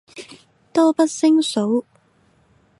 [0.73, 1.85] 多不勝數